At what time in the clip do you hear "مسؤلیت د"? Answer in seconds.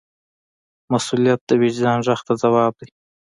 0.91-1.51